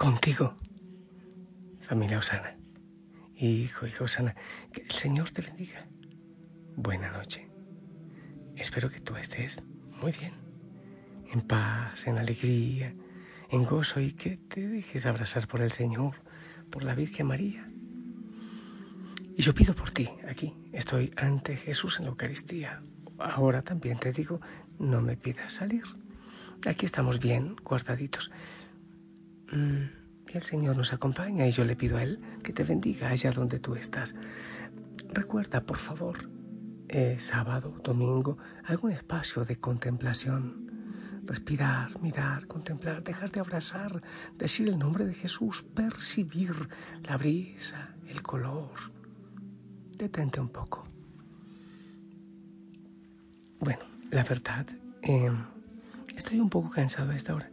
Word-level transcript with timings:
contigo, 0.00 0.56
familia 1.82 2.16
Osana. 2.16 2.56
Hijo, 3.36 3.86
hijo 3.86 4.04
Osana, 4.04 4.34
que 4.72 4.80
el 4.80 4.90
Señor 4.90 5.30
te 5.30 5.42
bendiga. 5.42 5.86
Buena 6.74 7.10
noche. 7.10 7.50
Espero 8.56 8.88
que 8.88 9.00
tú 9.00 9.16
estés 9.16 9.62
muy 10.00 10.12
bien, 10.12 10.32
en 11.30 11.42
paz, 11.42 12.06
en 12.06 12.16
alegría, 12.16 12.94
en 13.50 13.64
gozo 13.64 14.00
y 14.00 14.12
que 14.12 14.38
te 14.38 14.66
dejes 14.66 15.04
abrazar 15.04 15.46
por 15.46 15.60
el 15.60 15.70
Señor, 15.70 16.14
por 16.70 16.82
la 16.82 16.94
Virgen 16.94 17.26
María. 17.26 17.66
Y 19.36 19.42
yo 19.42 19.52
pido 19.52 19.74
por 19.74 19.90
ti 19.90 20.08
aquí. 20.26 20.54
Estoy 20.72 21.12
ante 21.18 21.58
Jesús 21.58 21.98
en 21.98 22.06
la 22.06 22.12
Eucaristía. 22.12 22.82
Ahora 23.18 23.60
también 23.60 23.98
te 23.98 24.12
digo, 24.12 24.40
no 24.78 25.02
me 25.02 25.18
pidas 25.18 25.52
salir. 25.52 25.84
Aquí 26.66 26.86
estamos 26.86 27.20
bien, 27.20 27.54
guardaditos. 27.56 28.30
Mm, 29.52 30.00
y 30.32 30.36
el 30.36 30.42
Señor 30.42 30.76
nos 30.76 30.92
acompaña 30.92 31.46
y 31.46 31.50
yo 31.50 31.64
le 31.64 31.76
pido 31.76 31.96
a 31.96 32.02
Él 32.02 32.20
que 32.42 32.52
te 32.52 32.64
bendiga 32.64 33.08
allá 33.08 33.32
donde 33.32 33.58
tú 33.58 33.74
estás. 33.74 34.14
Recuerda, 35.12 35.64
por 35.64 35.78
favor, 35.78 36.30
eh, 36.88 37.16
sábado, 37.18 37.76
domingo, 37.82 38.38
algún 38.64 38.92
espacio 38.92 39.44
de 39.44 39.56
contemplación. 39.56 40.70
Respirar, 41.24 42.00
mirar, 42.00 42.46
contemplar, 42.46 43.02
dejar 43.02 43.30
de 43.30 43.40
abrazar, 43.40 44.02
decir 44.36 44.68
el 44.68 44.78
nombre 44.78 45.04
de 45.04 45.14
Jesús, 45.14 45.62
percibir 45.62 46.52
la 47.02 47.16
brisa, 47.16 47.94
el 48.08 48.22
color. 48.22 48.70
Detente 49.96 50.40
un 50.40 50.48
poco. 50.48 50.84
Bueno, 53.60 53.82
la 54.10 54.22
verdad, 54.22 54.66
em, 55.02 55.36
estoy 56.16 56.40
un 56.40 56.50
poco 56.50 56.70
cansado 56.70 57.10
a 57.10 57.16
esta 57.16 57.34
hora, 57.34 57.50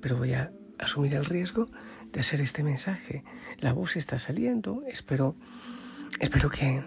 pero 0.00 0.16
voy 0.16 0.34
a 0.34 0.52
asumir 0.80 1.14
el 1.14 1.24
riesgo 1.24 1.70
de 2.12 2.20
hacer 2.20 2.40
este 2.40 2.62
mensaje. 2.62 3.24
La 3.58 3.72
voz 3.72 3.96
está 3.96 4.18
saliendo, 4.18 4.82
espero, 4.88 5.36
espero 6.18 6.50
que, 6.50 6.82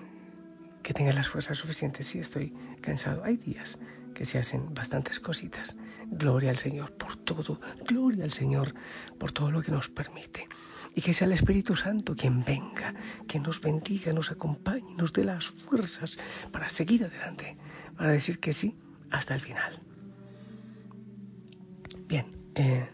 que 0.81 0.94
tenga 0.94 1.13
las 1.13 1.30
fuerzas 1.30 1.58
suficientes. 1.58 2.08
Si 2.08 2.19
estoy 2.19 2.53
cansado, 2.81 3.23
hay 3.23 3.38
días 3.38 3.80
que 4.14 4.25
se 4.25 4.39
hacen 4.39 4.73
bastantes 4.73 5.19
cositas. 5.19 5.77
Gloria 6.08 6.52
al 6.52 6.58
Señor 6.58 6.94
por 6.94 7.16
todo, 7.17 7.59
gloria 7.88 8.23
al 8.23 8.31
Señor 8.31 8.73
por 9.17 9.31
todo 9.31 9.52
lo 9.52 9.61
que 9.61 9.71
nos 9.71 9.89
permite. 9.89 10.47
Y 10.95 11.02
que 11.02 11.14
sea 11.14 11.25
el 11.25 11.33
Espíritu 11.33 11.75
Santo 11.75 12.16
quien 12.16 12.44
venga, 12.44 12.94
quien 13.27 13.41
nos 13.41 13.61
bendiga, 13.61 14.14
nos 14.14 14.30
acompañe, 14.30 14.94
nos 14.95 15.11
dé 15.11 15.23
las 15.23 15.47
fuerzas 15.49 16.19
para 16.52 16.69
seguir 16.69 17.03
adelante, 17.03 17.58
para 17.97 18.11
decir 18.11 18.39
que 18.39 18.53
sí 18.53 18.77
hasta 19.09 19.33
el 19.33 19.39
final. 19.39 19.81
Bien, 22.08 22.27
eh, 22.53 22.89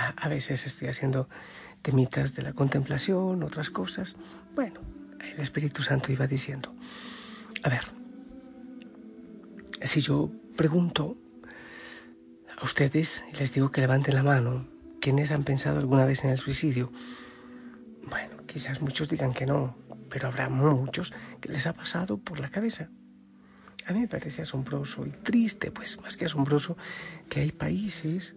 a, 0.00 0.28
veces 0.28 0.66
estoy 0.66 0.88
haciendo 0.88 1.28
temitas 1.82 2.34
de 2.34 2.42
la 2.42 2.52
contemplación, 2.52 3.42
otras 3.42 3.70
cosas. 3.70 4.16
Bueno, 4.54 4.80
el 5.34 5.40
Espíritu 5.40 5.82
Santo 5.82 6.12
iba 6.12 6.26
diciendo, 6.26 6.74
a 7.62 7.68
ver, 7.68 7.82
si 9.82 10.00
yo 10.00 10.30
pregunto 10.56 11.18
a 12.58 12.64
ustedes 12.64 13.24
y 13.32 13.36
les 13.36 13.52
digo 13.52 13.70
que 13.70 13.80
levanten 13.80 14.14
la 14.14 14.22
mano, 14.22 14.66
¿quiénes 15.00 15.30
han 15.30 15.44
pensado 15.44 15.78
alguna 15.78 16.06
vez 16.06 16.24
en 16.24 16.30
el 16.30 16.38
suicidio? 16.38 16.92
Bueno, 18.08 18.46
quizás 18.46 18.80
muchos 18.80 19.08
digan 19.08 19.32
que 19.32 19.46
no, 19.46 19.76
pero 20.08 20.28
habrá 20.28 20.48
muchos 20.48 21.12
que 21.40 21.50
les 21.50 21.66
ha 21.66 21.72
pasado 21.72 22.18
por 22.18 22.40
la 22.40 22.50
cabeza. 22.50 22.90
A 23.86 23.92
mí 23.92 24.00
me 24.00 24.08
parece 24.08 24.42
asombroso 24.42 25.06
y 25.06 25.10
triste, 25.10 25.70
pues 25.70 26.00
más 26.00 26.16
que 26.16 26.26
asombroso, 26.26 26.76
que 27.28 27.40
hay 27.40 27.52
países, 27.52 28.36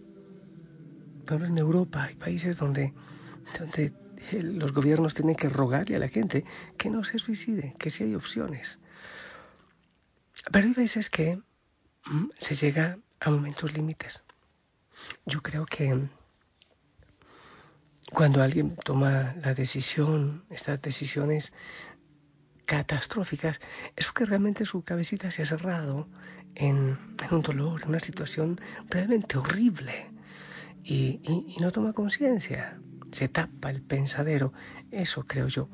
pero 1.24 1.46
en 1.46 1.58
Europa 1.58 2.04
hay 2.04 2.14
países 2.14 2.58
donde, 2.58 2.92
donde 3.58 3.92
los 4.32 4.72
gobiernos 4.72 5.14
tienen 5.14 5.36
que 5.36 5.48
rogarle 5.48 5.96
a 5.96 5.98
la 5.98 6.08
gente 6.08 6.44
que 6.76 6.90
no 6.90 7.04
se 7.04 7.18
suicide, 7.18 7.74
que 7.78 7.90
sí 7.90 8.04
hay 8.04 8.14
opciones. 8.14 8.80
Pero 10.50 10.66
hay 10.66 10.74
veces 10.74 11.10
que 11.10 11.40
mm, 12.06 12.26
se 12.36 12.54
llega 12.54 12.98
a 13.20 13.30
momentos 13.30 13.74
límites. 13.74 14.24
Yo 15.26 15.42
creo 15.42 15.66
que 15.66 16.08
cuando 18.12 18.42
alguien 18.42 18.76
toma 18.76 19.34
la 19.42 19.54
decisión, 19.54 20.44
estas 20.50 20.80
decisiones 20.80 21.52
catastróficas, 22.64 23.60
es 23.96 24.06
porque 24.06 24.24
realmente 24.24 24.64
su 24.64 24.82
cabecita 24.82 25.30
se 25.30 25.42
ha 25.42 25.46
cerrado 25.46 26.08
en, 26.54 26.98
un 27.30 27.42
dolor, 27.42 27.82
en 27.82 27.88
una 27.88 28.00
situación 28.00 28.60
realmente 28.88 29.36
horrible 29.36 30.13
y, 30.84 31.20
no 31.60 31.72
toma 31.72 31.92
conciencia, 31.92 32.78
se 33.10 33.28
tapa 33.28 33.70
el 33.70 33.82
pensadero, 33.82 34.52
eso 34.90 35.26
creo 35.26 35.48
yo. 35.48 35.70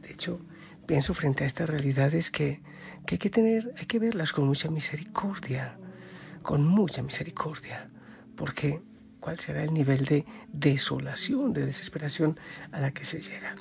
De 0.00 0.12
hecho, 0.12 0.40
pienso 0.86 1.14
frente 1.14 1.44
a 1.44 1.46
estas 1.46 1.70
realidades 1.70 2.30
que, 2.30 2.60
que 3.06 3.14
hay 3.14 3.18
que 3.18 3.30
tener, 3.30 3.72
hay 3.78 3.86
que 3.86 3.98
verlas 3.98 4.32
con 4.32 4.46
mucha 4.46 4.70
misericordia, 4.70 5.78
con 6.42 6.66
mucha 6.66 7.02
misericordia, 7.02 7.90
porque 8.36 8.82
cuál 9.20 9.38
será 9.38 9.62
el 9.62 9.72
nivel 9.72 10.04
de 10.04 10.26
desolación, 10.52 11.52
de 11.52 11.66
desesperación 11.66 12.38
a 12.72 12.80
la 12.80 12.92
que 12.92 13.04
se 13.04 13.20
llega. 13.20 13.54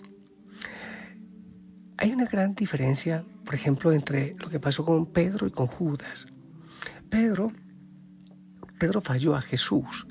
Hay 1.97 2.11
una 2.11 2.25
gran 2.25 2.55
diferencia, 2.55 3.23
por 3.45 3.55
ejemplo, 3.55 3.91
entre 3.93 4.35
lo 4.39 4.49
que 4.49 4.59
pasó 4.59 4.83
con 4.83 5.05
Pedro 5.05 5.47
y 5.47 5.51
con 5.51 5.67
Judas. 5.67 6.27
Pedro, 7.09 7.51
Pedro 8.79 8.99
falló 8.99 9.35
a 9.35 9.41
Jesús, 9.41 10.05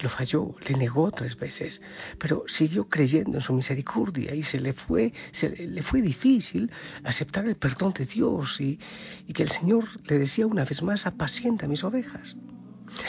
lo 0.00 0.08
falló, 0.08 0.54
le 0.68 0.76
negó 0.76 1.10
tres 1.10 1.36
veces, 1.36 1.82
pero 2.18 2.44
siguió 2.46 2.88
creyendo 2.88 3.38
en 3.38 3.40
su 3.40 3.52
misericordia 3.52 4.34
y 4.34 4.42
se 4.42 4.60
le 4.60 4.72
fue, 4.72 5.12
se 5.32 5.50
le 5.50 5.82
fue 5.82 6.02
difícil 6.02 6.70
aceptar 7.04 7.46
el 7.46 7.56
perdón 7.56 7.92
de 7.94 8.06
Dios 8.06 8.60
y, 8.60 8.78
y 9.26 9.32
que 9.32 9.42
el 9.42 9.50
Señor 9.50 9.84
le 10.08 10.18
decía 10.18 10.46
una 10.46 10.64
vez 10.64 10.82
más, 10.82 11.06
apacienta 11.06 11.66
mis 11.66 11.84
ovejas. 11.84 12.36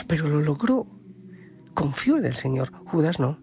Pero 0.07 0.27
lo 0.27 0.41
logró 0.41 0.87
confió 1.77 2.17
en 2.17 2.25
el 2.25 2.35
Señor. 2.35 2.71
Judas 2.85 3.19
no. 3.19 3.39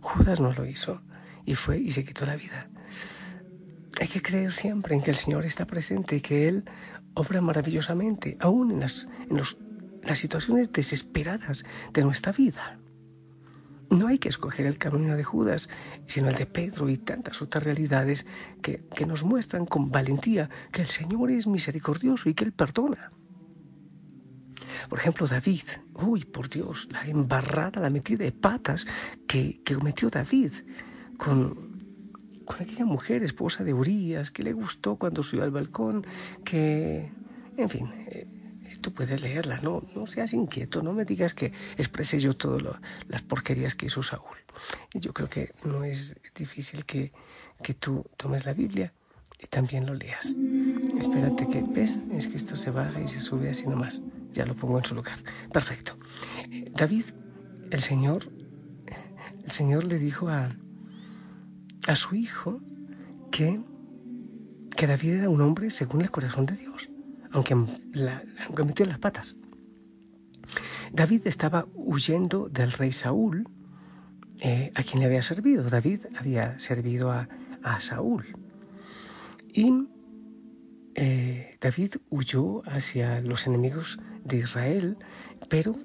Judas 0.00 0.40
no 0.40 0.50
lo 0.52 0.64
hizo 0.64 1.02
y 1.44 1.54
fue 1.54 1.78
y 1.78 1.92
se 1.92 2.06
quitó 2.06 2.24
la 2.24 2.36
vida. 2.36 2.70
Hay 4.00 4.08
que 4.08 4.22
creer 4.22 4.54
siempre 4.54 4.94
en 4.94 5.02
que 5.02 5.10
el 5.10 5.16
Señor 5.16 5.44
está 5.44 5.66
presente 5.66 6.16
y 6.16 6.20
que 6.22 6.48
Él 6.48 6.64
obra 7.12 7.42
maravillosamente, 7.42 8.38
aún 8.40 8.70
en 8.70 8.80
las, 8.80 9.08
en 9.28 9.36
las 10.02 10.18
situaciones 10.18 10.72
desesperadas 10.72 11.64
de 11.92 12.02
nuestra 12.02 12.32
vida. 12.32 12.78
No 13.90 14.06
hay 14.06 14.18
que 14.18 14.28
escoger 14.28 14.66
el 14.66 14.78
camino 14.78 15.16
de 15.16 15.24
Judas, 15.24 15.68
sino 16.06 16.28
el 16.28 16.36
de 16.36 16.46
Pedro 16.46 16.88
y 16.88 16.96
tantas 16.96 17.42
otras 17.42 17.64
realidades 17.64 18.24
que, 18.62 18.84
que 18.94 19.04
nos 19.04 19.24
muestran 19.24 19.66
con 19.66 19.90
valentía 19.90 20.48
que 20.70 20.82
el 20.82 20.88
Señor 20.88 21.32
es 21.32 21.48
misericordioso 21.48 22.28
y 22.28 22.34
que 22.34 22.44
Él 22.44 22.52
perdona. 22.52 23.10
Por 24.88 24.98
ejemplo, 24.98 25.26
David, 25.26 25.62
uy, 25.94 26.24
por 26.24 26.48
Dios, 26.48 26.88
la 26.92 27.04
embarrada, 27.04 27.80
la 27.80 27.90
metida 27.90 28.24
de 28.24 28.32
patas 28.32 28.86
que, 29.26 29.60
que 29.64 29.74
cometió 29.74 30.08
David 30.08 30.52
con, 31.16 31.70
con 32.44 32.60
aquella 32.60 32.84
mujer, 32.84 33.22
esposa 33.22 33.64
de 33.64 33.74
Urias, 33.74 34.30
que 34.30 34.42
le 34.44 34.52
gustó 34.52 34.96
cuando 34.96 35.22
subió 35.22 35.44
al 35.44 35.50
balcón, 35.50 36.06
que, 36.44 37.10
en 37.56 37.68
fin, 37.68 37.90
eh, 38.06 38.26
tú 38.80 38.92
puedes 38.92 39.20
leerla, 39.20 39.60
no, 39.60 39.82
no 39.94 40.06
seas 40.06 40.32
inquieto, 40.32 40.82
no 40.82 40.92
me 40.92 41.04
digas 41.04 41.34
que 41.34 41.52
expresé 41.76 42.20
yo 42.20 42.34
todas 42.34 42.62
las 43.08 43.22
porquerías 43.22 43.74
que 43.74 43.86
hizo 43.86 44.02
Saúl. 44.02 44.36
Yo 44.94 45.12
creo 45.12 45.28
que 45.28 45.54
no 45.64 45.84
es 45.84 46.16
difícil 46.34 46.84
que, 46.84 47.12
que 47.62 47.74
tú 47.74 48.04
tomes 48.16 48.46
la 48.46 48.52
Biblia 48.52 48.92
y 49.38 49.46
también 49.46 49.86
lo 49.86 49.94
leas. 49.94 50.34
Espérate 50.98 51.48
que, 51.48 51.62
¿ves? 51.62 51.98
Es 52.12 52.28
que 52.28 52.36
esto 52.36 52.56
se 52.56 52.70
baja 52.70 53.00
y 53.00 53.08
se 53.08 53.20
sube 53.20 53.50
así 53.50 53.66
nomás. 53.66 54.02
Ya 54.32 54.44
lo 54.44 54.54
pongo 54.54 54.78
en 54.78 54.84
su 54.84 54.94
lugar. 54.94 55.18
Perfecto. 55.52 55.96
David, 56.72 57.04
el 57.70 57.80
Señor, 57.80 58.30
el 59.44 59.50
Señor 59.50 59.84
le 59.84 59.98
dijo 59.98 60.28
a, 60.28 60.54
a 61.86 61.96
su 61.96 62.14
hijo 62.14 62.60
que, 63.30 63.60
que 64.76 64.86
David 64.86 65.12
era 65.12 65.30
un 65.30 65.40
hombre 65.40 65.70
según 65.70 66.02
el 66.02 66.10
corazón 66.10 66.46
de 66.46 66.56
Dios, 66.56 66.89
aunque, 67.32 67.54
aunque 67.54 68.64
metió 68.64 68.86
las 68.86 68.98
patas. 68.98 69.36
David 70.92 71.26
estaba 71.26 71.66
huyendo 71.74 72.48
del 72.48 72.72
rey 72.72 72.92
Saúl, 72.92 73.48
eh, 74.40 74.72
a 74.74 74.82
quien 74.82 75.00
le 75.00 75.06
había 75.06 75.22
servido. 75.22 75.64
David 75.64 76.06
había 76.18 76.58
servido 76.58 77.12
a, 77.12 77.28
a 77.62 77.80
Saúl. 77.80 78.26
Y 79.52 79.88
eh, 80.94 81.56
David 81.60 81.94
huyó 82.08 82.62
hacia 82.66 83.20
los 83.20 83.46
enemigos 83.46 83.98
de 84.24 84.38
Israel, 84.38 84.96
pero 85.48 85.76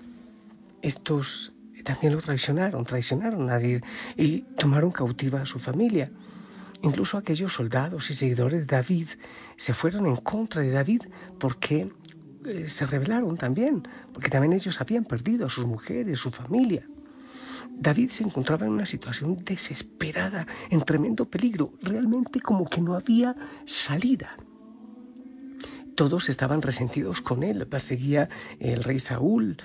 estos 0.81 1.53
también 1.83 2.13
lo 2.13 2.21
traicionaron, 2.21 2.83
traicionaron 2.83 3.49
a 3.49 3.53
David 3.53 3.83
y 4.17 4.41
tomaron 4.57 4.91
cautiva 4.91 5.41
a 5.41 5.45
su 5.45 5.59
familia. 5.59 6.11
Incluso 6.85 7.17
aquellos 7.17 7.51
soldados 7.51 8.11
y 8.11 8.13
seguidores 8.13 8.67
de 8.67 8.75
David 8.75 9.07
se 9.55 9.73
fueron 9.73 10.05
en 10.05 10.17
contra 10.17 10.61
de 10.61 10.69
David 10.69 11.01
porque 11.39 11.89
eh, 12.45 12.69
se 12.69 12.85
rebelaron 12.85 13.37
también, 13.37 13.87
porque 14.13 14.29
también 14.29 14.53
ellos 14.53 14.79
habían 14.79 15.03
perdido 15.03 15.47
a 15.47 15.49
sus 15.49 15.65
mujeres, 15.65 16.19
su 16.19 16.29
familia. 16.29 16.87
David 17.71 18.11
se 18.11 18.23
encontraba 18.23 18.67
en 18.67 18.73
una 18.73 18.85
situación 18.85 19.35
desesperada, 19.43 20.45
en 20.69 20.81
tremendo 20.81 21.25
peligro, 21.25 21.73
realmente 21.81 22.39
como 22.39 22.69
que 22.69 22.81
no 22.81 22.93
había 22.93 23.35
salida. 23.65 24.37
Todos 25.95 26.29
estaban 26.29 26.61
resentidos 26.61 27.19
con 27.19 27.41
él, 27.41 27.65
perseguía 27.65 28.29
el 28.59 28.83
rey 28.83 28.99
Saúl, 28.99 29.57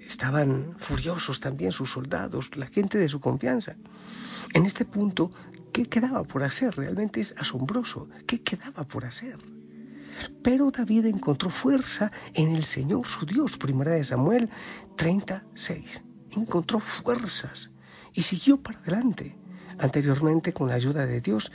estaban 0.00 0.74
furiosos 0.76 1.40
también 1.40 1.72
sus 1.72 1.90
soldados, 1.90 2.56
la 2.56 2.66
gente 2.66 2.98
de 2.98 3.08
su 3.08 3.20
confianza. 3.20 3.76
En 4.54 4.66
este 4.66 4.84
punto, 4.84 5.30
¿qué 5.72 5.84
quedaba 5.84 6.24
por 6.24 6.42
hacer? 6.42 6.76
Realmente 6.76 7.20
es 7.20 7.34
asombroso. 7.38 8.08
¿Qué 8.26 8.42
quedaba 8.42 8.84
por 8.84 9.04
hacer? 9.04 9.38
Pero 10.42 10.70
David 10.70 11.06
encontró 11.06 11.50
fuerza 11.50 12.10
en 12.34 12.56
el 12.56 12.64
Señor 12.64 13.06
su 13.06 13.24
Dios, 13.24 13.56
primera 13.56 13.92
de 13.92 14.04
Samuel 14.04 14.50
36. 14.96 16.02
Encontró 16.32 16.80
fuerzas 16.80 17.70
y 18.14 18.22
siguió 18.22 18.60
para 18.60 18.78
adelante. 18.80 19.36
Anteriormente, 19.78 20.52
con 20.52 20.68
la 20.68 20.74
ayuda 20.74 21.06
de 21.06 21.20
Dios, 21.20 21.52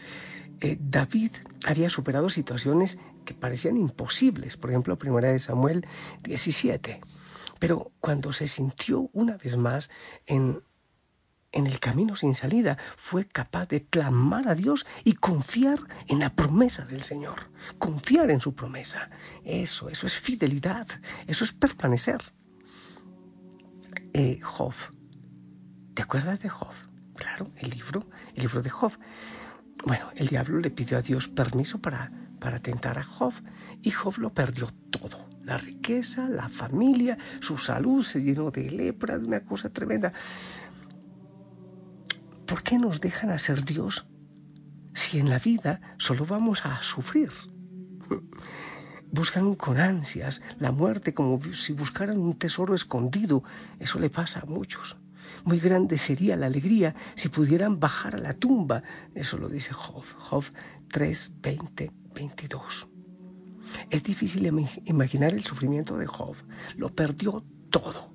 eh, 0.62 0.78
David 0.80 1.32
había 1.66 1.90
superado 1.90 2.30
situaciones 2.30 2.98
que 3.26 3.34
parecían 3.34 3.76
imposibles, 3.78 4.56
por 4.56 4.70
ejemplo, 4.70 4.98
primera 4.98 5.30
de 5.30 5.40
Samuel 5.40 5.86
17. 6.24 7.02
Pero 7.60 7.92
cuando 8.00 8.34
se 8.34 8.48
sintió 8.48 9.10
una 9.14 9.38
vez 9.38 9.58
más 9.58 9.90
en 10.26 10.62
en 11.54 11.68
el 11.68 11.80
camino 11.80 12.16
sin 12.16 12.36
salida, 12.36 12.78
fue 12.98 13.26
capaz 13.26 13.68
de 13.68 13.86
clamar 13.86 14.50
a 14.50 14.56
Dios 14.56 14.86
y 15.04 15.14
confiar 15.14 15.80
en 16.08 16.20
la 16.20 16.36
promesa 16.36 16.84
del 16.84 17.04
Señor, 17.04 17.52
confiar 17.78 18.32
en 18.32 18.42
su 18.42 18.56
promesa. 18.56 19.10
Eso, 19.46 19.88
eso 19.90 20.08
es 20.08 20.18
fidelidad, 20.18 20.88
eso 21.28 21.46
es 21.46 21.54
permanecer. 21.54 22.22
Eh, 24.14 24.40
Job, 24.42 24.74
¿te 25.94 26.02
acuerdas 26.02 26.42
de 26.42 26.50
Job? 26.50 26.74
Claro, 27.16 27.52
el 27.58 27.70
libro, 27.70 28.10
el 28.34 28.42
libro 28.42 28.62
de 28.64 28.72
Job. 28.72 28.94
Bueno, 29.86 30.10
el 30.16 30.28
diablo 30.28 30.60
le 30.60 30.72
pidió 30.72 30.98
a 30.98 31.02
Dios 31.02 31.28
permiso 31.28 31.80
para, 31.80 32.12
para 32.40 32.60
tentar 32.60 32.98
a 32.98 33.04
Job 33.04 33.34
y 33.82 33.92
Job 33.92 34.18
lo 34.18 34.34
perdió 34.34 34.70
todo. 34.90 35.33
La 35.44 35.58
riqueza, 35.58 36.30
la 36.30 36.48
familia, 36.48 37.18
su 37.42 37.58
salud 37.58 38.04
se 38.04 38.22
llenó 38.22 38.50
de 38.50 38.70
lepra, 38.70 39.18
de 39.20 39.26
una 39.26 39.42
cosa 39.42 39.70
tremenda. 39.70 40.14
¿Por 42.46 42.64
qué 42.64 42.78
nos 42.78 43.02
dejan 43.02 43.30
hacer 43.30 43.66
Dios 43.66 44.08
si 44.94 45.20
en 45.20 45.30
la 45.30 45.40
vida 45.40 45.82
solo 45.98 46.26
vamos 46.26 46.66
a 46.66 46.82
sufrir? 46.82 47.32
Buscan 49.12 49.56
con 49.56 49.80
ansias 49.80 50.42
la 50.60 50.72
muerte 50.72 51.14
como 51.14 51.40
si 51.54 51.74
buscaran 51.74 52.18
un 52.18 52.38
tesoro 52.38 52.74
escondido. 52.74 53.44
Eso 53.80 54.00
le 54.00 54.10
pasa 54.10 54.40
a 54.42 54.46
muchos. 54.46 54.98
Muy 55.46 55.60
grande 55.60 55.98
sería 55.98 56.38
la 56.38 56.48
alegría 56.48 56.96
si 57.16 57.30
pudieran 57.30 57.80
bajar 57.80 58.16
a 58.16 58.20
la 58.20 58.34
tumba. 58.34 58.82
Eso 59.14 59.38
lo 59.38 59.50
dice 59.50 59.74
Job. 59.74 60.06
Job 60.18 60.46
3, 60.90 61.34
20, 61.42 61.92
22. 62.14 62.93
Es 63.90 64.04
difícil 64.04 64.52
imaginar 64.86 65.34
el 65.34 65.44
sufrimiento 65.44 65.98
de 65.98 66.08
Job. 66.08 66.36
Lo 66.78 66.94
perdió 66.94 67.44
todo. 67.70 68.12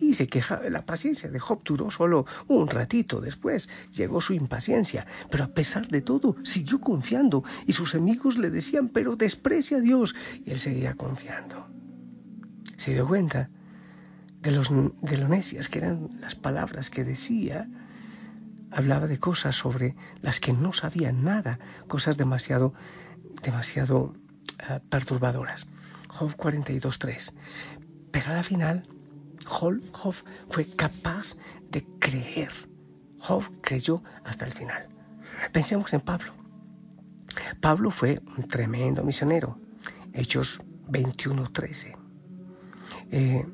Y 0.00 0.14
se 0.14 0.26
queja 0.26 0.60
la 0.68 0.84
paciencia 0.84 1.30
de 1.30 1.38
Job. 1.38 1.62
Duró 1.64 1.90
solo 1.90 2.26
un 2.48 2.68
ratito 2.68 3.20
después. 3.20 3.68
Llegó 3.92 4.20
su 4.20 4.34
impaciencia. 4.34 5.06
Pero 5.30 5.44
a 5.44 5.48
pesar 5.48 5.88
de 5.88 6.02
todo 6.02 6.36
siguió 6.42 6.80
confiando. 6.80 7.44
Y 7.66 7.72
sus 7.72 7.94
amigos 7.94 8.36
le 8.38 8.50
decían 8.50 8.88
pero 8.88 9.16
desprecia 9.16 9.78
a 9.78 9.80
Dios 9.80 10.14
y 10.44 10.50
él 10.50 10.58
seguía 10.58 10.94
confiando. 10.94 11.68
Se 12.76 12.92
dio 12.92 13.06
cuenta 13.06 13.50
de, 14.40 14.50
los, 14.50 14.68
de 14.70 15.16
lo 15.16 15.28
necias 15.28 15.68
que 15.68 15.78
eran 15.78 16.10
las 16.20 16.34
palabras 16.34 16.90
que 16.90 17.04
decía. 17.04 17.68
Hablaba 18.70 19.06
de 19.06 19.18
cosas 19.18 19.54
sobre 19.54 19.94
las 20.20 20.40
que 20.40 20.52
no 20.52 20.72
sabía 20.72 21.12
nada. 21.12 21.60
Cosas 21.86 22.16
demasiado 22.16 22.74
demasiado 23.42 24.14
uh, 24.68 24.80
perturbadoras 24.88 25.66
Job 26.08 26.36
42.3 26.36 27.34
pero 28.10 28.32
al 28.32 28.44
final 28.44 28.84
Job 29.44 30.14
fue 30.48 30.66
capaz 30.66 31.36
de 31.70 31.84
creer. 31.98 32.50
Job 33.18 33.44
creyó 33.60 34.02
hasta 34.24 34.46
el 34.46 34.52
final. 34.52 34.88
Pensemos 35.52 35.92
en 35.92 36.00
Pablo. 36.00 36.32
Pablo 37.60 37.90
fue 37.90 38.22
un 38.36 38.46
tremendo 38.48 39.02
misionero. 39.02 39.58
Hechos 40.12 40.60
21:13. 40.88 41.96
Eh, 43.10 43.46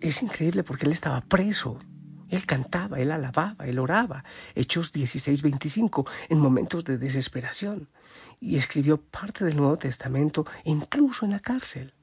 es 0.00 0.22
increíble 0.22 0.64
porque 0.64 0.86
él 0.86 0.92
estaba 0.92 1.20
preso. 1.20 1.78
Él 2.28 2.46
cantaba, 2.46 2.98
él 2.98 3.10
alababa, 3.10 3.66
él 3.66 3.78
oraba. 3.78 4.24
Hechos 4.54 4.92
16:25 4.92 6.08
en 6.28 6.38
momentos 6.38 6.84
de 6.84 6.98
desesperación. 6.98 7.88
Y 8.40 8.56
escribió 8.56 9.00
parte 9.00 9.44
del 9.44 9.56
Nuevo 9.56 9.76
Testamento 9.76 10.46
incluso 10.64 11.24
en 11.24 11.32
la 11.32 11.40
cárcel. 11.40 11.94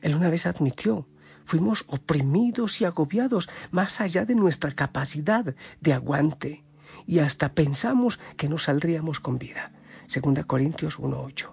Él 0.00 0.14
una 0.14 0.30
vez 0.30 0.46
admitió, 0.46 1.08
fuimos 1.44 1.84
oprimidos 1.86 2.80
y 2.80 2.84
agobiados 2.84 3.48
más 3.70 4.00
allá 4.00 4.24
de 4.24 4.34
nuestra 4.34 4.72
capacidad 4.72 5.54
de 5.80 5.92
aguante 5.92 6.64
y 7.06 7.20
hasta 7.20 7.54
pensamos 7.54 8.18
que 8.36 8.48
no 8.48 8.58
saldríamos 8.58 9.20
con 9.20 9.38
vida. 9.38 9.72
Segunda 10.06 10.44
Corintios 10.44 10.98
1.8. 10.98 11.50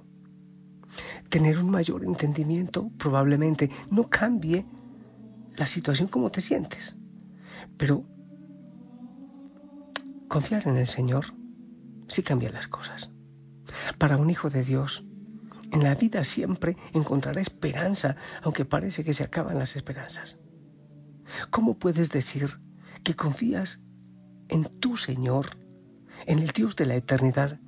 Tener 1.30 1.60
un 1.60 1.70
mayor 1.70 2.04
entendimiento 2.04 2.90
probablemente 2.98 3.70
no 3.92 4.10
cambie 4.10 4.66
la 5.56 5.68
situación 5.68 6.08
como 6.08 6.32
te 6.32 6.42
sientes, 6.42 6.96
pero 7.78 8.06
confiar 10.28 10.68
en 10.68 10.78
el 10.78 10.88
Señor 10.88 11.34
sí 12.08 12.24
cambia 12.24 12.52
las 12.52 12.68
cosas. 12.68 13.12
Para 13.98 14.18
un 14.18 14.30
hijo 14.30 14.50
de 14.50 14.64
Dios, 14.64 15.04
en 15.72 15.84
la 15.84 15.96
vida 15.96 16.24
siempre 16.24 16.78
encontrará 16.94 17.42
esperanza, 17.42 18.16
aunque 18.42 18.66
parece 18.66 19.04
que 19.04 19.14
se 19.14 19.24
acaban 19.24 19.60
las 19.60 19.76
esperanzas. 19.76 20.40
¿Cómo 21.50 21.78
puedes 21.78 22.10
decir 22.10 22.60
que 23.04 23.16
confías 23.16 23.82
en 24.48 24.64
tu 24.64 24.98
Señor, 24.98 25.58
en 26.26 26.40
el 26.40 26.50
Dios 26.50 26.76
de 26.76 26.86
la 26.86 26.96
eternidad, 26.96 27.60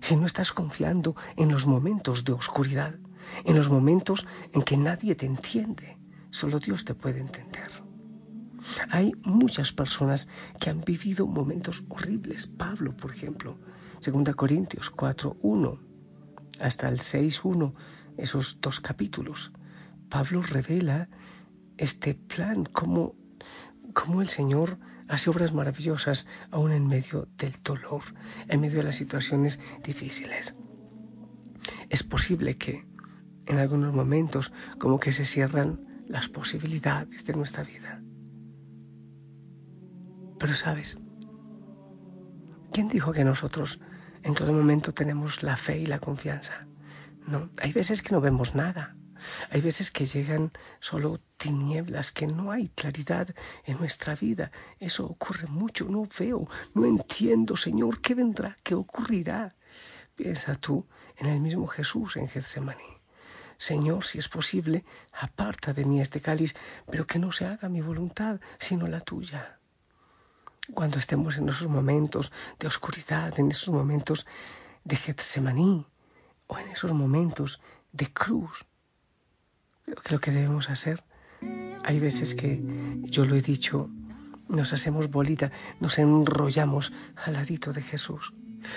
si 0.00 0.16
no 0.16 0.26
estás 0.26 0.52
confiando 0.52 1.16
en 1.36 1.50
los 1.50 1.66
momentos 1.66 2.24
de 2.24 2.32
oscuridad, 2.32 2.96
en 3.44 3.56
los 3.56 3.70
momentos 3.70 4.26
en 4.52 4.62
que 4.62 4.76
nadie 4.76 5.14
te 5.14 5.26
entiende? 5.26 5.98
Solo 6.30 6.60
Dios 6.60 6.84
te 6.84 6.94
puede 6.94 7.20
entender. 7.20 7.87
Hay 8.90 9.12
muchas 9.24 9.72
personas 9.72 10.28
que 10.60 10.70
han 10.70 10.82
vivido 10.82 11.26
momentos 11.26 11.84
horribles. 11.88 12.46
Pablo, 12.46 12.96
por 12.96 13.10
ejemplo, 13.10 13.58
2 14.04 14.34
Corintios 14.36 14.92
4.1 14.94 15.80
hasta 16.60 16.88
el 16.88 16.98
6.1, 16.98 17.74
esos 18.16 18.60
dos 18.60 18.80
capítulos, 18.80 19.52
Pablo 20.08 20.42
revela 20.42 21.08
este 21.76 22.14
plan, 22.14 22.64
cómo, 22.64 23.14
cómo 23.92 24.22
el 24.22 24.28
Señor 24.28 24.78
hace 25.06 25.30
obras 25.30 25.52
maravillosas 25.52 26.26
aún 26.50 26.72
en 26.72 26.86
medio 26.86 27.28
del 27.38 27.54
dolor, 27.62 28.02
en 28.48 28.60
medio 28.60 28.78
de 28.78 28.84
las 28.84 28.96
situaciones 28.96 29.58
difíciles. 29.84 30.56
Es 31.88 32.02
posible 32.02 32.58
que 32.58 32.86
en 33.46 33.58
algunos 33.58 33.94
momentos 33.94 34.52
como 34.78 35.00
que 35.00 35.12
se 35.12 35.24
cierran 35.24 36.04
las 36.06 36.28
posibilidades 36.28 37.24
de 37.24 37.34
nuestra 37.34 37.62
vida. 37.62 38.02
Pero 40.38 40.54
sabes, 40.54 40.98
¿quién 42.72 42.88
dijo 42.88 43.12
que 43.12 43.24
nosotros 43.24 43.80
en 44.22 44.34
todo 44.34 44.52
momento 44.52 44.92
tenemos 44.92 45.42
la 45.42 45.56
fe 45.56 45.78
y 45.78 45.86
la 45.86 46.00
confianza. 46.00 46.66
No, 47.26 47.50
hay 47.60 47.72
veces 47.72 48.02
que 48.02 48.14
no 48.14 48.20
vemos 48.20 48.54
nada. 48.54 48.96
Hay 49.50 49.60
veces 49.60 49.90
que 49.90 50.06
llegan 50.06 50.52
solo 50.80 51.20
tinieblas, 51.36 52.12
que 52.12 52.26
no 52.26 52.50
hay 52.50 52.68
claridad 52.68 53.34
en 53.64 53.78
nuestra 53.78 54.14
vida. 54.14 54.50
Eso 54.78 55.06
ocurre 55.06 55.46
mucho. 55.48 55.86
No 55.86 56.06
veo, 56.18 56.48
no 56.74 56.86
entiendo, 56.86 57.56
Señor, 57.56 58.00
qué 58.00 58.14
vendrá, 58.14 58.56
qué 58.62 58.74
ocurrirá. 58.74 59.56
Piensa 60.14 60.54
tú 60.54 60.86
en 61.16 61.26
el 61.26 61.40
mismo 61.40 61.66
Jesús 61.66 62.16
en 62.16 62.28
Getsemaní. 62.28 62.98
Señor, 63.56 64.04
si 64.04 64.18
es 64.18 64.28
posible, 64.28 64.84
aparta 65.12 65.72
de 65.72 65.84
mí 65.84 66.00
este 66.00 66.20
cáliz, 66.20 66.54
pero 66.90 67.06
que 67.06 67.18
no 67.18 67.32
se 67.32 67.44
haga 67.44 67.68
mi 67.68 67.80
voluntad, 67.80 68.40
sino 68.58 68.86
la 68.86 69.00
tuya 69.00 69.57
cuando 70.74 70.98
estemos 70.98 71.38
en 71.38 71.48
esos 71.48 71.68
momentos 71.68 72.32
de 72.58 72.66
oscuridad, 72.66 73.38
en 73.38 73.50
esos 73.50 73.72
momentos 73.72 74.26
de 74.84 74.96
Getsemaní 74.96 75.86
o 76.46 76.58
en 76.58 76.68
esos 76.68 76.92
momentos 76.92 77.60
de 77.92 78.12
cruz. 78.12 78.64
Creo 79.84 80.02
que 80.02 80.12
lo 80.12 80.20
que 80.20 80.30
debemos 80.30 80.70
hacer, 80.70 81.04
hay 81.84 81.98
veces 81.98 82.34
que 82.34 82.62
yo 83.04 83.24
lo 83.24 83.34
he 83.34 83.42
dicho, 83.42 83.90
nos 84.48 84.72
hacemos 84.72 85.10
bolita, 85.10 85.50
nos 85.80 85.98
enrollamos 85.98 86.92
al 87.24 87.34
ladito 87.34 87.72
de 87.72 87.82
Jesús. 87.82 88.32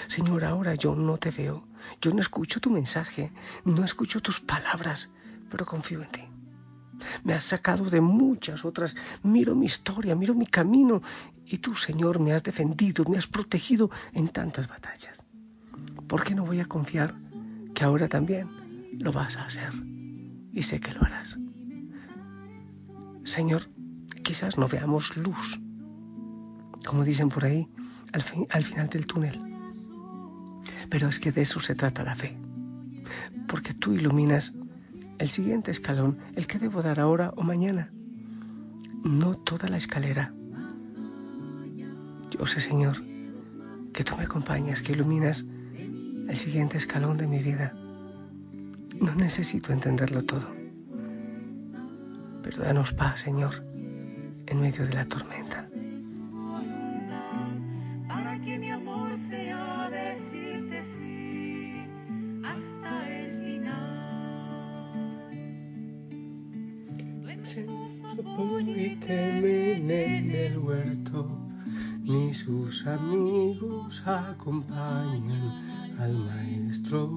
Señor, 0.07 0.45
ahora 0.45 0.75
yo 0.75 0.95
no 0.95 1.17
te 1.17 1.31
veo, 1.31 1.67
yo 2.01 2.11
no 2.11 2.21
escucho 2.21 2.59
tu 2.59 2.69
mensaje, 2.69 3.31
no 3.65 3.83
escucho 3.83 4.21
tus 4.21 4.39
palabras, 4.39 5.11
pero 5.49 5.65
confío 5.65 6.01
en 6.03 6.11
ti. 6.11 6.31
Me 7.23 7.33
has 7.33 7.45
sacado 7.45 7.89
de 7.89 8.01
muchas 8.01 8.63
otras. 8.63 8.95
Miro 9.23 9.55
mi 9.55 9.65
historia, 9.65 10.15
miro 10.15 10.33
mi 10.33 10.45
camino. 10.45 11.01
Y 11.51 11.57
tú, 11.57 11.75
Señor, 11.75 12.21
me 12.21 12.31
has 12.31 12.43
defendido, 12.43 13.03
me 13.09 13.17
has 13.17 13.27
protegido 13.27 13.91
en 14.13 14.29
tantas 14.29 14.69
batallas. 14.69 15.25
¿Por 16.07 16.23
qué 16.23 16.33
no 16.33 16.45
voy 16.45 16.61
a 16.61 16.65
confiar 16.65 17.13
que 17.75 17.83
ahora 17.83 18.07
también 18.07 18.47
lo 18.93 19.11
vas 19.11 19.35
a 19.35 19.43
hacer? 19.43 19.73
Y 20.53 20.63
sé 20.63 20.79
que 20.79 20.93
lo 20.93 21.01
harás. 21.03 21.37
Señor, 23.25 23.67
quizás 24.23 24.57
no 24.57 24.69
veamos 24.69 25.17
luz, 25.17 25.59
como 26.85 27.03
dicen 27.03 27.27
por 27.27 27.43
ahí, 27.43 27.67
al, 28.13 28.23
al 28.49 28.63
final 28.63 28.87
del 28.87 29.05
túnel. 29.05 29.37
Pero 30.89 31.09
es 31.09 31.19
que 31.19 31.33
de 31.33 31.41
eso 31.41 31.59
se 31.59 31.75
trata 31.75 32.05
la 32.05 32.15
fe. 32.15 32.37
Porque 33.49 33.73
tú 33.73 33.91
iluminas 33.91 34.53
el 35.19 35.29
siguiente 35.29 35.71
escalón, 35.71 36.17
el 36.33 36.47
que 36.47 36.59
debo 36.59 36.81
dar 36.81 37.01
ahora 37.01 37.33
o 37.35 37.43
mañana. 37.43 37.91
No 39.03 39.35
toda 39.35 39.67
la 39.67 39.75
escalera. 39.75 40.33
Yo 42.41 42.47
sé, 42.47 42.59
Señor, 42.59 42.97
que 43.93 44.03
tú 44.03 44.17
me 44.17 44.23
acompañas, 44.23 44.81
que 44.81 44.93
iluminas 44.93 45.45
el 46.27 46.35
siguiente 46.35 46.75
escalón 46.75 47.15
de 47.17 47.27
mi 47.27 47.37
vida. 47.37 47.71
No 48.99 49.13
necesito 49.13 49.71
entenderlo 49.71 50.23
todo. 50.23 50.47
Pero 52.41 52.63
danos 52.63 52.93
paz, 52.93 53.21
Señor, 53.21 53.63
en 54.47 54.59
medio 54.59 54.87
de 54.87 54.93
la 54.95 55.05
tormenta. 55.05 55.50
Amigos 72.87 74.07
acompañan 74.07 75.95
al 75.99 76.13
maestro. 76.25 77.09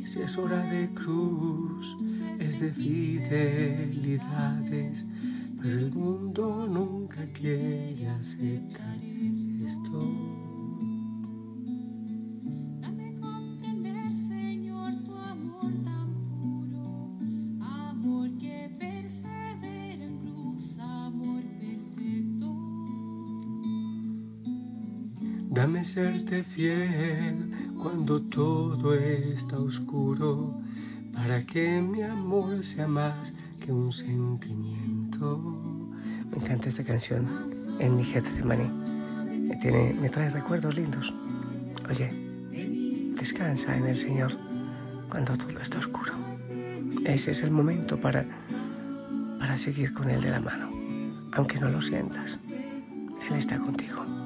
Si 0.00 0.20
es 0.20 0.38
hora 0.38 0.62
de 0.70 0.88
cruz, 0.92 1.96
es 2.38 2.60
de 2.60 2.70
fidelidades, 2.72 3.96
pero 5.60 5.78
el 5.78 5.90
mundo 5.92 6.66
nunca 6.68 7.24
quiere 7.32 8.08
aceptar 8.08 9.11
Dame 25.52 25.84
serte 25.84 26.42
fiel 26.42 27.74
cuando 27.76 28.22
todo 28.22 28.94
está 28.94 29.58
oscuro, 29.58 30.62
para 31.12 31.44
que 31.44 31.78
mi 31.82 32.02
amor 32.02 32.62
sea 32.62 32.88
más 32.88 33.34
que 33.60 33.70
un 33.70 33.92
sentimiento. 33.92 35.36
Me 36.30 36.38
encanta 36.38 36.70
esta 36.70 36.82
canción 36.82 37.28
en 37.78 37.98
mi 37.98 38.02
Getsemaní. 38.02 38.66
Me, 39.46 39.54
tiene, 39.56 39.92
me 39.92 40.08
trae 40.08 40.30
recuerdos 40.30 40.74
lindos. 40.74 41.12
Oye, 41.86 42.08
descansa 43.14 43.76
en 43.76 43.88
el 43.88 43.96
Señor 43.98 44.32
cuando 45.10 45.36
todo 45.36 45.60
está 45.60 45.80
oscuro. 45.80 46.14
Ese 47.04 47.32
es 47.32 47.42
el 47.42 47.50
momento 47.50 48.00
para, 48.00 48.24
para 49.38 49.58
seguir 49.58 49.92
con 49.92 50.08
Él 50.08 50.22
de 50.22 50.30
la 50.30 50.40
mano, 50.40 50.70
aunque 51.32 51.60
no 51.60 51.68
lo 51.68 51.82
sientas. 51.82 52.40
Él 53.28 53.36
está 53.36 53.58
contigo. 53.58 54.21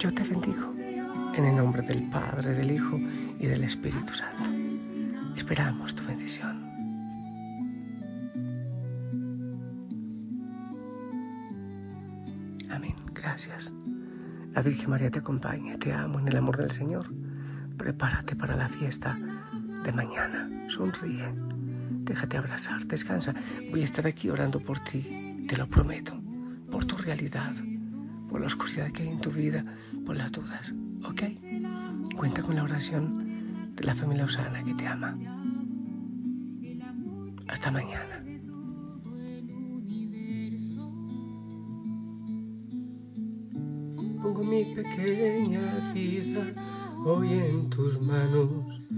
Yo 0.00 0.10
te 0.14 0.22
bendigo 0.22 0.72
en 1.34 1.44
el 1.44 1.56
nombre 1.56 1.82
del 1.82 2.04
Padre, 2.04 2.54
del 2.54 2.70
Hijo 2.70 2.98
y 3.38 3.46
del 3.46 3.64
Espíritu 3.64 4.14
Santo. 4.14 4.44
Esperamos 5.36 5.94
tu 5.94 6.02
bendición. 6.06 6.56
Amén. 12.70 12.94
Gracias. 13.12 13.74
La 14.54 14.62
Virgen 14.62 14.88
María 14.88 15.10
te 15.10 15.18
acompañe. 15.18 15.76
Te 15.76 15.92
amo 15.92 16.18
en 16.18 16.28
el 16.28 16.36
amor 16.38 16.56
del 16.56 16.70
Señor. 16.70 17.12
Prepárate 17.76 18.34
para 18.36 18.56
la 18.56 18.70
fiesta 18.70 19.18
de 19.84 19.92
mañana. 19.92 20.48
Sonríe. 20.70 21.30
Déjate 21.90 22.38
abrazar. 22.38 22.86
Descansa. 22.86 23.34
Voy 23.70 23.82
a 23.82 23.84
estar 23.84 24.06
aquí 24.06 24.30
orando 24.30 24.60
por 24.60 24.78
ti. 24.78 25.44
Te 25.46 25.58
lo 25.58 25.66
prometo. 25.66 26.18
Por 26.70 26.86
tu 26.86 26.96
realidad 26.96 27.52
por 28.30 28.40
la 28.40 28.46
oscuridad 28.46 28.90
que 28.92 29.02
hay 29.02 29.08
en 29.08 29.20
tu 29.20 29.30
vida, 29.30 29.64
por 30.06 30.16
las 30.16 30.30
dudas. 30.30 30.72
¿Ok? 31.04 31.22
Cuenta 32.16 32.42
con 32.42 32.54
la 32.54 32.62
oración 32.62 33.74
de 33.74 33.84
la 33.84 33.94
familia 33.94 34.24
Osana 34.24 34.62
que 34.62 34.74
te 34.74 34.86
ama. 34.86 35.18
Hasta 37.48 37.70
mañana. 37.70 38.24
Pongo 44.22 44.44
mi 44.44 44.74
pequeña 44.74 45.92
vida 45.92 46.52
hoy 47.04 47.32
en 47.32 47.70
tus 47.70 48.00
manos, 48.02 48.88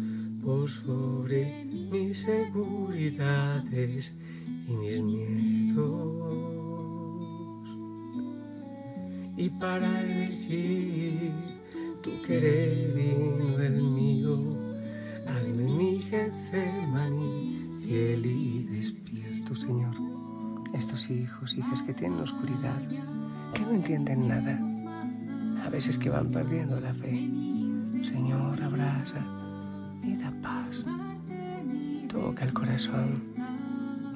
por 0.43 0.69
sobre 0.69 1.65
mis 1.65 2.23
seguridades 2.23 4.21
y 4.69 4.73
mis 4.73 5.29
miedos 5.29 6.22
y 9.42 9.50
para 9.50 10.02
elegir 10.02 11.32
tu 12.00 12.22
querer 12.22 12.96
y 12.96 13.42
no 13.42 13.61
el 13.61 13.82
mío. 13.82 14.38
Hazme 15.26 15.64
mi 15.64 15.99
Getsemaní, 15.99 17.80
fiel 17.82 18.25
y 18.25 18.62
despierto, 18.68 19.56
Señor. 19.56 19.96
Estos 20.75 21.11
hijos, 21.11 21.56
hijas 21.56 21.82
que 21.82 21.92
tienen 21.92 22.20
oscuridad, 22.20 22.80
que 23.52 23.62
no 23.62 23.72
entienden 23.72 24.28
nada, 24.28 24.61
a 25.66 25.68
veces 25.70 25.99
que 25.99 26.08
van 26.08 26.30
perdiendo 26.30 26.78
la 26.78 26.94
fe. 26.94 27.28
Señor, 28.04 28.62
abraza 28.62 29.26
y 30.04 30.18
da 30.18 30.32
paz. 30.40 30.87
Toca 32.08 32.44
el 32.44 32.52
corazón. 32.52 33.20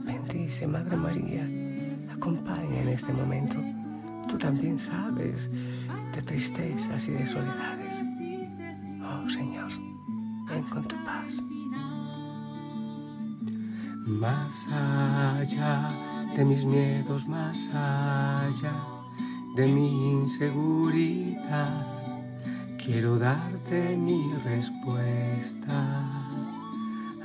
Bendice, 0.05 0.69
Madre 0.69 0.97
María. 0.97 1.45
Acompaña 2.13 2.83
en 2.83 2.89
este 2.91 3.13
momento 3.13 3.76
Tú 4.29 4.39
también 4.39 4.79
sabes 4.79 5.51
de 6.15 6.23
tristezas 6.23 7.09
y 7.09 7.13
de 7.13 7.27
soledades. 7.27 8.03
Oh 9.03 9.31
Señor, 9.31 9.71
ven 10.49 10.63
con 10.65 10.83
tu 10.89 10.97
paz. 11.05 11.43
Más 14.07 14.67
allá 14.69 15.89
de 16.37 16.45
mis 16.45 16.65
miedos, 16.65 17.29
más 17.29 17.69
allá 17.73 18.75
de 19.55 19.67
mi 19.69 20.13
inseguridad, 20.13 21.87
quiero 22.85 23.19
darte 23.19 23.97
mi 23.97 24.33
respuesta. 24.45 26.05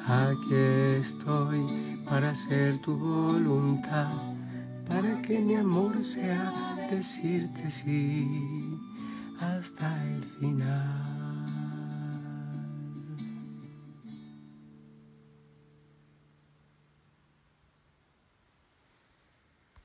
Aquí 0.08 0.56
estoy 1.00 2.00
para 2.06 2.30
hacer 2.30 2.80
tu 2.80 2.96
voluntad, 2.96 4.10
para 4.88 5.22
que 5.22 5.40
mi 5.40 5.56
amor 5.56 6.04
sea 6.04 6.71
decirte 6.92 7.72
sí 7.72 8.78
hasta 9.40 9.88
el 10.04 10.24
final. 10.24 11.11